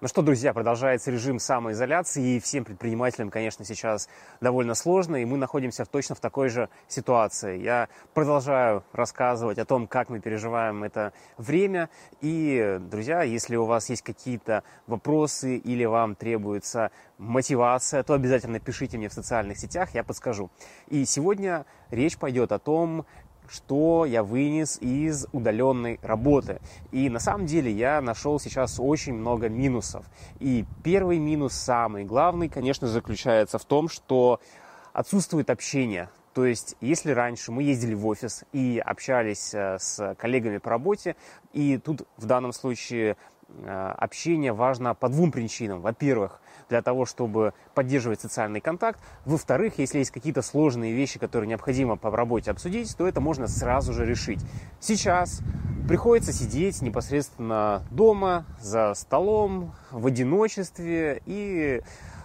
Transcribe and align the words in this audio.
Ну 0.00 0.06
что, 0.06 0.22
друзья, 0.22 0.54
продолжается 0.54 1.10
режим 1.10 1.40
самоизоляции, 1.40 2.36
и 2.36 2.38
всем 2.38 2.64
предпринимателям, 2.64 3.30
конечно, 3.30 3.64
сейчас 3.64 4.08
довольно 4.40 4.76
сложно, 4.76 5.16
и 5.16 5.24
мы 5.24 5.38
находимся 5.38 5.84
точно 5.86 6.14
в 6.14 6.20
такой 6.20 6.50
же 6.50 6.68
ситуации. 6.86 7.60
Я 7.60 7.88
продолжаю 8.14 8.84
рассказывать 8.92 9.58
о 9.58 9.64
том, 9.64 9.88
как 9.88 10.08
мы 10.08 10.20
переживаем 10.20 10.84
это 10.84 11.12
время, 11.36 11.90
и, 12.20 12.78
друзья, 12.80 13.22
если 13.22 13.56
у 13.56 13.64
вас 13.64 13.90
есть 13.90 14.02
какие-то 14.02 14.62
вопросы 14.86 15.56
или 15.56 15.84
вам 15.84 16.14
требуется 16.14 16.92
мотивация, 17.18 18.04
то 18.04 18.14
обязательно 18.14 18.60
пишите 18.60 18.98
мне 18.98 19.08
в 19.08 19.12
социальных 19.12 19.58
сетях, 19.58 19.88
я 19.94 20.04
подскажу. 20.04 20.48
И 20.86 21.04
сегодня 21.06 21.66
речь 21.90 22.18
пойдет 22.18 22.52
о 22.52 22.60
том, 22.60 23.04
что 23.50 24.04
я 24.04 24.22
вынес 24.22 24.78
из 24.80 25.26
удаленной 25.32 25.98
работы. 26.02 26.60
И 26.92 27.08
на 27.08 27.18
самом 27.18 27.46
деле 27.46 27.70
я 27.70 28.00
нашел 28.00 28.38
сейчас 28.38 28.78
очень 28.78 29.14
много 29.14 29.48
минусов. 29.48 30.04
И 30.38 30.64
первый 30.82 31.18
минус, 31.18 31.54
самый 31.54 32.04
главный, 32.04 32.48
конечно, 32.48 32.88
заключается 32.88 33.58
в 33.58 33.64
том, 33.64 33.88
что 33.88 34.40
отсутствует 34.92 35.50
общение. 35.50 36.08
То 36.34 36.44
есть, 36.44 36.76
если 36.80 37.10
раньше 37.10 37.50
мы 37.50 37.62
ездили 37.64 37.94
в 37.94 38.06
офис 38.06 38.44
и 38.52 38.80
общались 38.84 39.52
э, 39.54 39.78
с 39.80 40.14
коллегами 40.16 40.58
по 40.58 40.70
работе, 40.70 41.16
и 41.52 41.78
тут 41.78 42.06
в 42.16 42.26
данном 42.26 42.52
случае 42.52 43.16
общение 43.66 44.52
важно 44.52 44.94
по 44.94 45.08
двум 45.08 45.32
причинам. 45.32 45.80
Во-первых, 45.80 46.40
для 46.68 46.82
того, 46.82 47.06
чтобы 47.06 47.54
поддерживать 47.74 48.20
социальный 48.20 48.60
контакт. 48.60 49.00
Во-вторых, 49.24 49.78
если 49.78 49.98
есть 49.98 50.10
какие-то 50.10 50.42
сложные 50.42 50.92
вещи, 50.92 51.18
которые 51.18 51.48
необходимо 51.48 51.96
по 51.96 52.10
работе 52.10 52.50
обсудить, 52.50 52.94
то 52.96 53.06
это 53.06 53.20
можно 53.20 53.46
сразу 53.46 53.92
же 53.92 54.04
решить. 54.04 54.40
Сейчас 54.80 55.40
приходится 55.88 56.32
сидеть 56.32 56.82
непосредственно 56.82 57.82
дома, 57.90 58.44
за 58.60 58.92
столом, 58.94 59.72
в 59.90 60.06
одиночестве 60.06 61.22
и 61.24 61.82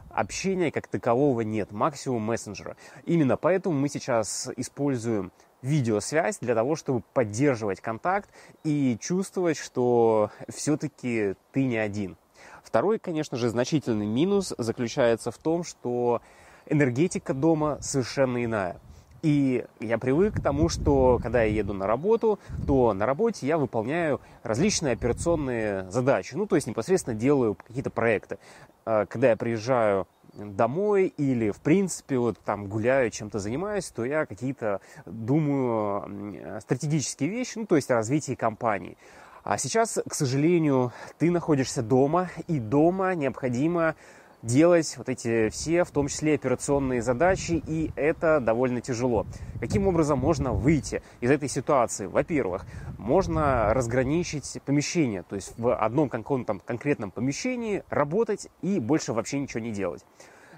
общения 0.10 0.72
как 0.72 0.88
такового 0.88 1.42
нет, 1.42 1.72
максимум 1.72 2.24
мессенджера. 2.24 2.76
Именно 3.06 3.38
поэтому 3.38 3.80
мы 3.80 3.88
сейчас 3.90 4.50
используем 4.58 5.32
видеосвязь 5.64 6.38
для 6.40 6.54
того, 6.54 6.76
чтобы 6.76 7.02
поддерживать 7.14 7.82
контакт 7.82 8.30
и 8.64 8.98
чувствовать, 9.02 9.58
что 9.58 10.30
все-таки 10.50 11.34
ты 11.52 11.64
не 11.64 11.78
один. 11.78 12.18
Второй, 12.64 13.00
конечно 13.00 13.38
же, 13.38 13.50
значительный 13.50 14.06
минус 14.06 14.54
заключается 14.58 15.32
в 15.32 15.38
том, 15.38 15.64
что 15.64 16.22
энергетика 16.68 17.34
дома 17.34 17.78
совершенно 17.82 18.44
иная. 18.44 18.80
И 19.22 19.66
я 19.80 19.98
привык 19.98 20.36
к 20.36 20.42
тому, 20.42 20.68
что 20.68 21.18
когда 21.24 21.44
я 21.44 21.54
еду 21.54 21.74
на 21.74 21.88
работу, 21.88 22.40
то 22.68 22.94
на 22.94 23.06
работе 23.06 23.48
я 23.48 23.58
выполняю 23.58 24.20
различные 24.44 24.94
операционные 24.94 25.90
задачи. 25.90 26.36
Ну, 26.36 26.46
то 26.46 26.56
есть 26.56 26.68
непосредственно 26.68 27.16
делаю 27.16 27.56
какие-то 27.56 27.90
проекты. 27.90 28.38
А, 28.86 29.06
когда 29.06 29.30
я 29.30 29.38
приезжаю 29.38 30.08
домой 30.34 31.14
или, 31.18 31.52
в 31.52 31.60
принципе, 31.60 32.18
вот 32.18 32.40
там 32.40 32.68
гуляю, 32.68 33.10
чем-то 33.12 33.40
занимаюсь, 33.40 33.90
то 33.90 34.04
я 34.06 34.26
какие-то 34.26 34.82
думаю 35.06 36.60
стратегические 36.62 37.30
вещи, 37.30 37.58
ну, 37.58 37.66
то 37.66 37.76
есть 37.76 37.92
о 37.92 37.96
развитии 37.96 38.36
компании. 38.36 38.98
А 39.44 39.58
сейчас, 39.58 40.00
к 40.08 40.14
сожалению, 40.14 40.94
ты 41.18 41.30
находишься 41.30 41.84
дома, 41.84 42.30
и 42.48 42.60
дома 42.60 43.14
необходимо 43.14 43.96
делать 44.44 44.96
вот 44.98 45.10
эти 45.10 45.50
все, 45.50 45.84
в 45.84 45.92
том 45.92 46.08
числе 46.08 46.36
операционные 46.36 47.02
задачи, 47.02 47.64
и 47.66 47.92
это 47.96 48.40
довольно 48.40 48.82
тяжело. 48.82 49.26
Каким 49.60 49.88
образом 49.88 50.20
можно 50.20 50.54
выйти 50.54 51.02
из 51.22 51.32
этой 51.32 51.50
ситуации? 51.50 52.06
Во-первых, 52.06 52.66
можно 52.98 53.74
разграничить 53.74 54.60
помещение, 54.66 55.24
то 55.24 55.36
есть 55.36 55.58
в 55.58 55.74
одном 55.74 56.10
каком-то 56.10 56.60
конкретном 56.60 57.10
помещении 57.10 57.84
работать 57.90 58.50
и 58.62 58.80
больше 58.80 59.14
вообще 59.14 59.40
ничего 59.40 59.62
не 59.62 59.72
делать. 59.72 60.06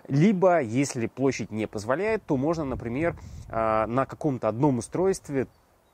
Либо, 0.07 0.61
если 0.61 1.07
площадь 1.07 1.51
не 1.51 1.67
позволяет, 1.67 2.23
то 2.25 2.37
можно, 2.37 2.63
например, 2.63 3.15
а, 3.49 3.87
на 3.87 4.05
каком-то 4.05 4.47
одном 4.47 4.79
устройстве 4.79 5.47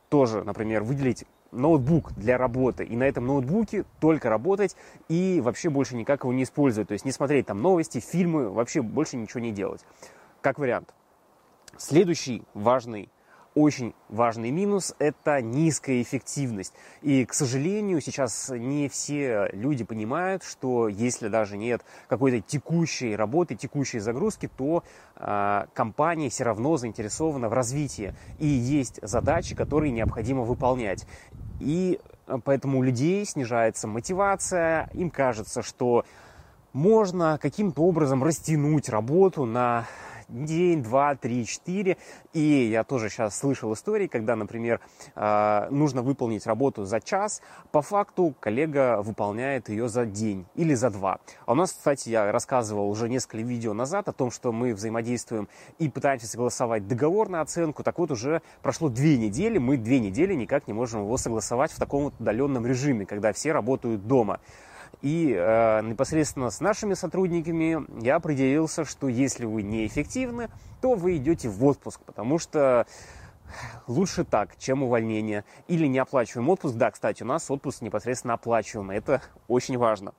тоже, 0.09 0.43
например, 0.43 0.83
выделить 0.83 1.25
ноутбук 1.51 2.13
для 2.13 2.37
работы, 2.37 2.83
и 2.83 2.95
на 2.95 3.03
этом 3.03 3.27
ноутбуке 3.27 3.85
только 3.99 4.29
работать 4.29 4.75
и 5.09 5.41
вообще 5.41 5.69
больше 5.69 5.95
никак 5.95 6.23
его 6.23 6.33
не 6.33 6.43
использовать. 6.43 6.87
То 6.87 6.93
есть 6.93 7.05
не 7.05 7.11
смотреть 7.11 7.47
там 7.47 7.61
новости, 7.61 7.99
фильмы, 7.99 8.49
вообще 8.49 8.81
больше 8.81 9.17
ничего 9.17 9.39
не 9.39 9.51
делать. 9.51 9.81
Как 10.41 10.59
вариант. 10.59 10.93
Следующий 11.77 12.43
важный 12.53 13.09
очень 13.53 13.93
важный 14.07 14.49
минус– 14.49 14.95
это 14.99 15.41
низкая 15.41 16.01
эффективность. 16.01 16.73
И, 17.01 17.25
к 17.25 17.33
сожалению, 17.33 17.99
сейчас 17.99 18.49
не 18.49 18.87
все 18.87 19.49
люди 19.51 19.83
понимают, 19.83 20.43
что 20.43 20.87
если 20.87 21.27
даже 21.27 21.57
нет 21.57 21.83
какой-то 22.07 22.39
текущей 22.39 23.15
работы, 23.15 23.55
текущей 23.55 23.99
загрузки, 23.99 24.49
то 24.55 24.83
э, 25.15 25.65
компания 25.73 26.29
все 26.29 26.45
равно 26.45 26.77
заинтересована 26.77 27.49
в 27.49 27.53
развитии. 27.53 28.15
И 28.39 28.47
есть 28.47 28.99
задачи, 29.01 29.55
которые 29.55 29.91
необходимо 29.91 30.43
выполнять. 30.43 31.05
И 31.61 31.99
э, 32.27 32.39
поэтому 32.43 32.79
у 32.79 32.81
людей 32.81 33.25
снижается 33.25 33.87
мотивация, 33.87 34.89
им 34.93 35.09
кажется, 35.09 35.61
что 35.61 36.05
можно 36.73 37.37
каким-то 37.41 37.83
образом 37.83 38.23
растянуть 38.23 38.89
работу 38.89 39.45
на 39.45 39.85
день, 40.31 40.81
два, 40.81 41.15
три, 41.15 41.45
четыре. 41.45 41.97
И 42.33 42.39
я 42.39 42.83
тоже 42.83 43.09
сейчас 43.09 43.37
слышал 43.37 43.73
истории, 43.73 44.07
когда, 44.07 44.35
например, 44.35 44.79
а, 45.15 45.67
нужно 45.69 46.01
выполнить 46.01 46.47
работу 46.47 46.85
за 46.85 46.99
час, 46.99 47.41
по 47.71 47.81
факту 47.81 48.33
коллега 48.39 49.01
выполняет 49.01 49.69
ее 49.69 49.89
за 49.89 50.05
день 50.05 50.45
или 50.55 50.73
за 50.73 50.89
два. 50.89 51.19
А 51.45 51.51
у 51.51 51.55
нас, 51.55 51.71
кстати, 51.71 52.09
я 52.09 52.31
рассказывал 52.31 52.89
уже 52.89 53.09
несколько 53.09 53.37
видео 53.37 53.73
назад 53.73 54.07
о 54.07 54.13
том, 54.13 54.31
что 54.31 54.51
мы 54.51 54.73
взаимодействуем 54.73 55.47
и 55.79 55.89
пытаемся 55.89 56.27
согласовать 56.27 56.87
договор 56.87 57.29
на 57.29 57.41
оценку. 57.41 57.83
Так 57.83 57.99
вот, 57.99 58.11
уже 58.11 58.41
прошло 58.61 58.89
две 58.89 59.17
недели, 59.17 59.57
мы 59.57 59.77
две 59.77 59.99
недели 59.99 60.33
никак 60.33 60.67
не 60.67 60.73
можем 60.73 61.01
его 61.01 61.17
согласовать 61.17 61.71
в 61.71 61.79
таком 61.79 62.05
вот 62.05 62.13
удаленном 62.19 62.65
режиме, 62.65 63.05
когда 63.05 63.33
все 63.33 63.51
работают 63.51 64.07
дома. 64.07 64.39
И 65.01 65.33
э, 65.35 65.81
непосредственно 65.83 66.49
с 66.51 66.59
нашими 66.59 66.93
сотрудниками 66.93 67.85
я 68.03 68.17
определился, 68.17 68.85
что 68.85 69.07
если 69.07 69.45
вы 69.45 69.63
неэффективны, 69.63 70.49
то 70.81 70.93
вы 70.93 71.17
идете 71.17 71.49
в 71.49 71.63
отпуск, 71.65 72.01
потому 72.05 72.37
что 72.37 72.85
лучше 73.87 74.23
так, 74.23 74.57
чем 74.57 74.83
увольнение. 74.83 75.43
Или 75.67 75.87
неоплачиваемый 75.87 76.53
отпуск. 76.53 76.75
Да, 76.75 76.91
кстати, 76.91 77.23
у 77.23 77.25
нас 77.25 77.49
отпуск 77.49 77.81
непосредственно 77.81 78.35
оплачиваемый. 78.35 78.97
Это 78.97 79.21
очень 79.47 79.77
важно. 79.77 80.13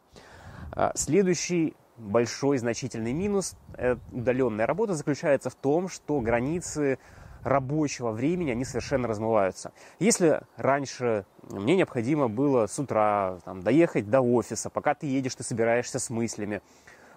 А, 0.73 0.93
следующий 0.97 1.75
большой 1.97 2.59
значительный 2.59 3.13
минус 3.13 3.55
э, 3.75 3.97
удаленной 4.11 4.65
работы 4.65 4.95
заключается 4.95 5.51
в 5.51 5.55
том, 5.55 5.89
что 5.89 6.21
границы 6.21 6.99
рабочего 7.43 8.11
времени, 8.11 8.51
они 8.51 8.65
совершенно 8.65 9.09
размываются. 9.09 9.73
Если 9.99 10.41
раньше 10.57 11.25
мне 11.51 11.77
необходимо 11.77 12.29
было 12.29 12.67
с 12.67 12.79
утра 12.79 13.39
там, 13.45 13.63
доехать 13.63 14.09
до 14.11 14.21
офиса, 14.21 14.71
пока 14.71 14.95
ты 14.95 15.07
едешь, 15.07 15.35
ты 15.35 15.43
собираешься 15.43 15.99
с 15.99 16.11
мыслями, 16.11 16.63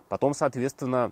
потом, 0.10 0.34
соответственно, 0.34 1.12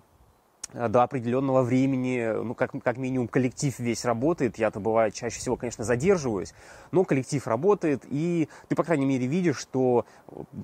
до 0.72 1.02
определенного 1.02 1.62
времени, 1.62 2.42
ну, 2.42 2.54
как, 2.54 2.72
как 2.82 2.96
минимум, 2.96 3.28
коллектив 3.28 3.78
весь 3.78 4.04
работает. 4.04 4.58
Я-то 4.58 4.80
бывает 4.80 5.14
чаще 5.14 5.38
всего, 5.38 5.56
конечно, 5.56 5.84
задерживаюсь, 5.84 6.52
но 6.90 7.04
коллектив 7.04 7.46
работает, 7.46 8.02
и 8.08 8.48
ты, 8.68 8.74
по 8.74 8.82
крайней 8.82 9.06
мере, 9.06 9.26
видишь, 9.26 9.58
что 9.58 10.04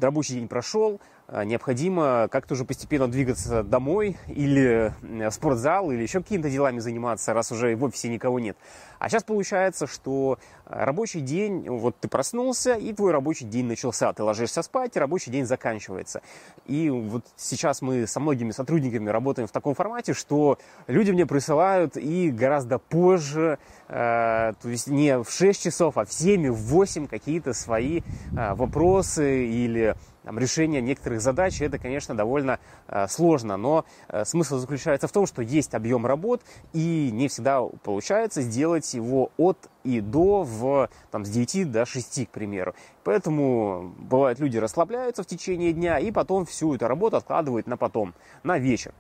рабочий 0.01 0.35
день 0.35 0.49
прошел, 0.49 1.01
необходимо 1.45 2.29
как-то 2.31 2.55
уже 2.55 2.65
постепенно 2.65 3.09
двигаться 3.09 3.63
домой 3.63 4.17
или 4.27 4.93
в 5.03 5.31
спортзал, 5.31 5.91
или 5.93 6.03
еще 6.03 6.21
какими-то 6.21 6.51
делами 6.51 6.81
заниматься, 6.81 7.33
раз 7.33 7.53
уже 7.53 7.75
в 7.77 7.85
офисе 7.85 8.09
никого 8.09 8.41
нет. 8.41 8.57
А 8.99 9.09
сейчас 9.09 9.23
получается, 9.23 9.87
что 9.87 10.39
рабочий 10.67 11.21
день, 11.21 11.69
вот 11.69 11.97
ты 11.99 12.09
проснулся, 12.09 12.75
и 12.75 12.93
твой 12.93 13.13
рабочий 13.13 13.47
день 13.47 13.67
начался. 13.67 14.13
Ты 14.13 14.23
ложишься 14.23 14.63
спать, 14.63 14.97
и 14.97 14.99
рабочий 15.01 15.31
день 15.31 15.47
заканчивается. 15.47 16.21
И 16.67 16.91
вот 16.91 17.25
сейчас 17.37 17.81
мы 17.81 18.07
со 18.07 18.21
многими 18.21 18.51
сотрудниками 18.51 19.09
работаем 19.09 19.49
в 19.49 19.53
таком 19.53 19.75
формате, 19.75 20.13
что 20.13 20.59
люди 20.87 21.13
мне 21.13 21.27
присылают 21.27 21.97
и 21.97 22.31
гораздо 22.31 22.79
позже, 22.79 23.59
э, 23.89 24.53
то 24.61 24.69
есть 24.69 24.87
не 24.87 25.23
в 25.23 25.31
6 25.31 25.63
часов, 25.63 25.97
а 25.97 26.05
в 26.05 26.13
7, 26.13 26.51
в 26.51 26.57
8 26.57 27.07
какие-то 27.07 27.55
свои 27.55 28.01
э, 28.37 28.55
вопросы 28.55 29.47
или 29.47 29.97
там, 30.25 30.39
решение 30.39 30.81
некоторых 30.81 31.21
задач, 31.21 31.61
это, 31.61 31.79
конечно, 31.79 32.15
довольно 32.15 32.59
э, 32.89 33.07
сложно, 33.09 33.57
но 33.57 33.85
э, 34.09 34.25
смысл 34.25 34.59
заключается 34.59 35.09
в 35.09 35.13
том, 35.13 35.27
что 35.27 35.43
есть 35.43 35.75
объем 35.75 36.07
работ, 36.07 36.43
и 36.73 37.11
не 37.13 37.29
всегда 37.29 37.63
получается 37.63 38.43
сделать 38.43 38.93
его 38.95 39.31
от 39.37 39.71
и 39.83 40.01
до 40.01 40.43
в, 40.43 40.91
там, 41.11 41.25
с 41.25 41.31
9 41.31 41.71
до 41.71 41.87
6, 41.87 42.27
к 42.27 42.31
примеру. 42.31 42.75
Поэтому 43.05 43.95
бывает, 43.99 44.39
люди 44.41 44.59
расслабляются 44.59 45.23
в 45.23 45.27
течение 45.27 45.73
дня, 45.73 45.99
и 45.99 46.11
потом 46.11 46.45
всю 46.45 46.75
эту 46.75 46.87
работу 46.87 47.17
откладывают 47.17 47.67
на 47.67 47.77
потом, 47.77 48.15
на 48.43 48.59
вечер. 48.59 48.93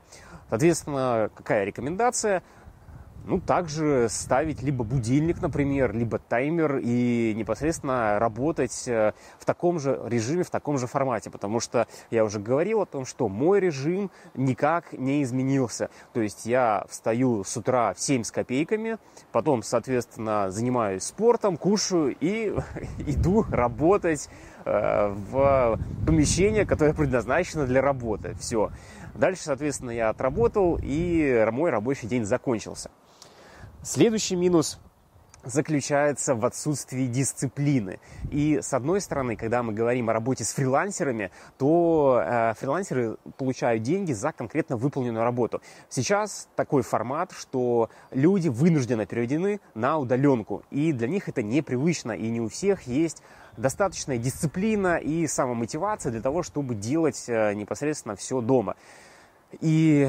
Соответственно, 0.49 1.31
какая 1.35 1.65
рекомендация? 1.65 2.43
Ну, 3.31 3.39
также 3.39 4.09
ставить 4.11 4.61
либо 4.61 4.83
будильник, 4.83 5.41
например, 5.41 5.95
либо 5.95 6.19
таймер 6.19 6.81
и 6.83 7.33
непосредственно 7.37 8.19
работать 8.19 8.89
э, 8.89 9.13
в 9.39 9.45
таком 9.45 9.79
же 9.79 10.01
режиме, 10.05 10.43
в 10.43 10.51
таком 10.51 10.79
же 10.79 10.89
формате, 10.89 11.31
потому 11.31 11.61
что 11.61 11.87
я 12.11 12.25
уже 12.25 12.41
говорил 12.41 12.81
о 12.81 12.87
том, 12.87 13.07
что 13.07 13.29
мой 13.29 13.61
режим 13.61 14.11
никак 14.35 14.93
не 14.93 15.23
изменился. 15.23 15.91
То 16.13 16.21
есть 16.21 16.45
я 16.45 16.85
встаю 16.89 17.45
с 17.45 17.57
утра 17.57 17.95
в 17.95 18.01
7 18.01 18.25
с 18.25 18.33
копейками, 18.33 18.99
потом, 19.31 19.63
соответственно, 19.63 20.51
занимаюсь 20.51 21.05
спортом, 21.05 21.57
кушаю 21.57 22.17
и 22.19 22.53
иду 23.07 23.47
работать 23.49 24.29
э, 24.65 25.15
в 25.31 25.79
помещение, 26.05 26.67
которое 26.67 26.95
предназначено 26.95 27.65
для 27.65 27.81
работы. 27.81 28.35
Все. 28.41 28.71
Дальше, 29.15 29.43
соответственно, 29.45 29.91
я 29.91 30.09
отработал, 30.09 30.79
и 30.83 31.47
мой 31.51 31.71
рабочий 31.71 32.07
день 32.07 32.25
закончился. 32.25 32.91
Следующий 33.83 34.37
минус 34.37 34.79
заключается 35.45 36.35
в 36.35 36.45
отсутствии 36.45 37.07
дисциплины. 37.07 37.99
И 38.31 38.61
с 38.63 38.73
одной 38.73 39.01
стороны, 39.01 39.37
когда 39.37 39.63
мы 39.63 39.73
говорим 39.73 40.11
о 40.11 40.13
работе 40.13 40.45
с 40.45 40.53
фрилансерами, 40.53 41.31
то 41.59 42.23
э, 42.25 42.55
фрилансеры 42.59 43.17
получают 43.39 43.83
деньги 43.83 44.13
за 44.13 44.33
конкретно 44.33 44.77
выполненную 44.77 45.25
работу. 45.25 45.63
Сейчас 45.89 46.49
такой 46.57 46.83
формат, 46.83 47.33
что 47.33 47.91
люди 48.11 48.49
вынужденно 48.49 49.07
переведены 49.07 49.61
на 49.75 49.99
удаленку, 49.99 50.63
и 50.71 50.93
для 50.93 51.09
них 51.09 51.29
это 51.29 51.43
непривычно, 51.43 52.13
и 52.13 52.29
не 52.29 52.41
у 52.41 52.49
всех 52.49 52.83
есть 52.83 53.23
достаточная 53.57 54.19
дисциплина 54.19 54.97
и 54.97 55.27
самомотивация 55.27 56.13
для 56.13 56.21
того, 56.21 56.43
чтобы 56.43 56.75
делать 56.75 57.25
э, 57.29 57.55
непосредственно 57.55 58.17
все 58.17 58.41
дома. 58.41 58.77
И 59.61 60.09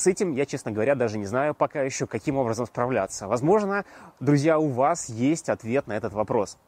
с 0.00 0.06
этим 0.06 0.32
я, 0.32 0.46
честно 0.46 0.72
говоря, 0.72 0.94
даже 0.94 1.18
не 1.18 1.26
знаю 1.26 1.54
пока 1.54 1.82
еще, 1.82 2.06
каким 2.06 2.36
образом 2.36 2.66
справляться. 2.66 3.28
Возможно, 3.28 3.84
друзья, 4.18 4.58
у 4.58 4.68
вас 4.68 5.08
есть 5.08 5.48
ответ 5.48 5.86
на 5.86 5.92
этот 5.92 6.12
вопрос. 6.12 6.58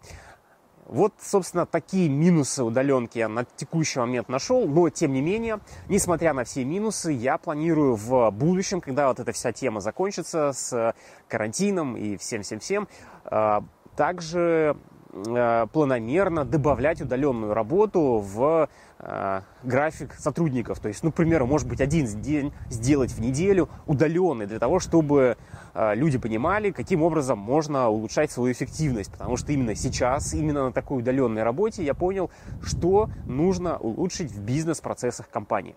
Вот, 0.86 1.14
собственно, 1.20 1.64
такие 1.64 2.08
минусы 2.08 2.62
удаленки 2.62 3.16
я 3.16 3.28
на 3.28 3.44
текущий 3.44 3.98
момент 3.98 4.28
нашел, 4.28 4.68
но, 4.68 4.90
тем 4.90 5.12
не 5.12 5.22
менее, 5.22 5.60
несмотря 5.88 6.34
на 6.34 6.44
все 6.44 6.64
минусы, 6.64 7.12
я 7.12 7.38
планирую 7.38 7.96
в 7.96 8.30
будущем, 8.30 8.80
когда 8.80 9.08
вот 9.08 9.18
эта 9.18 9.32
вся 9.32 9.52
тема 9.52 9.80
закончится 9.80 10.52
с 10.52 10.94
карантином 11.28 11.96
и 11.96 12.16
всем-всем-всем, 12.16 12.88
а, 13.24 13.64
также 13.96 14.76
планомерно 15.12 16.44
добавлять 16.44 17.02
удаленную 17.02 17.52
работу 17.52 18.18
в 18.18 18.68
э, 18.98 19.40
график 19.62 20.14
сотрудников. 20.14 20.80
То 20.80 20.88
есть, 20.88 21.02
ну, 21.02 21.12
к 21.12 21.14
примеру, 21.14 21.46
может 21.46 21.68
быть, 21.68 21.82
один 21.82 22.06
день 22.06 22.52
сделать 22.70 23.12
в 23.12 23.20
неделю 23.20 23.68
удаленный 23.86 24.46
для 24.46 24.58
того, 24.58 24.80
чтобы 24.80 25.36
э, 25.74 25.94
люди 25.94 26.16
понимали, 26.18 26.70
каким 26.70 27.02
образом 27.02 27.38
можно 27.38 27.88
улучшать 27.88 28.30
свою 28.30 28.52
эффективность. 28.52 29.12
Потому 29.12 29.36
что 29.36 29.52
именно 29.52 29.74
сейчас, 29.74 30.32
именно 30.32 30.64
на 30.64 30.72
такой 30.72 31.00
удаленной 31.00 31.42
работе 31.42 31.84
я 31.84 31.92
понял, 31.92 32.30
что 32.62 33.10
нужно 33.26 33.76
улучшить 33.76 34.32
в 34.32 34.40
бизнес-процессах 34.40 35.28
компании. 35.28 35.76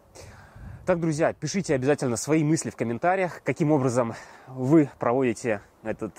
Так, 0.86 1.00
друзья, 1.02 1.34
пишите 1.34 1.74
обязательно 1.76 2.16
свои 2.16 2.44
мысли 2.44 2.70
в 2.70 2.76
комментариях, 2.76 3.42
каким 3.44 3.72
образом 3.72 4.14
вы 4.48 4.90
проводите 5.00 5.62
этот 5.84 6.14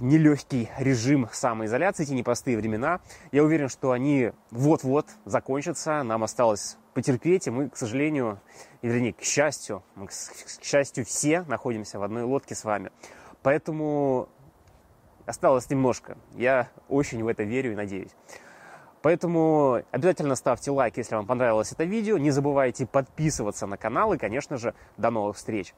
нелегкий 0.00 0.70
режим 0.78 1.28
самоизоляции, 1.32 2.04
эти 2.04 2.12
непростые 2.12 2.56
времена. 2.56 3.00
Я 3.32 3.44
уверен, 3.44 3.68
что 3.68 3.92
они 3.92 4.32
вот-вот 4.50 5.06
закончатся. 5.24 6.02
Нам 6.02 6.24
осталось 6.24 6.76
потерпеть, 6.94 7.46
и 7.46 7.50
мы, 7.50 7.68
к 7.68 7.76
сожалению, 7.76 8.40
и 8.82 8.88
вернее, 8.88 9.12
к 9.12 9.22
счастью, 9.22 9.82
мы, 9.94 10.08
к 10.08 10.12
счастью, 10.62 11.04
все 11.04 11.42
находимся 11.42 11.98
в 11.98 12.02
одной 12.02 12.24
лодке 12.24 12.54
с 12.54 12.64
вами. 12.64 12.90
Поэтому 13.42 14.28
осталось 15.26 15.70
немножко. 15.70 16.16
Я 16.34 16.68
очень 16.88 17.22
в 17.22 17.28
это 17.28 17.44
верю 17.44 17.72
и 17.72 17.74
надеюсь. 17.74 18.10
Поэтому 19.02 19.82
обязательно 19.92 20.34
ставьте 20.34 20.70
лайк, 20.70 20.96
если 20.96 21.14
вам 21.14 21.26
понравилось 21.26 21.72
это 21.72 21.84
видео. 21.84 22.18
Не 22.18 22.30
забывайте 22.30 22.86
подписываться 22.86 23.66
на 23.66 23.76
канал 23.76 24.12
и, 24.12 24.18
конечно 24.18 24.56
же, 24.56 24.74
до 24.96 25.10
новых 25.10 25.36
встреч. 25.36 25.74